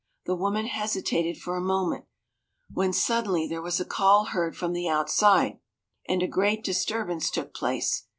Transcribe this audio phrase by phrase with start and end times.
[0.25, 2.05] The woman hesitated for a moment,
[2.73, 5.59] when suddenly there was a call heard from the outside,
[6.09, 8.07] and a great disturbance took place.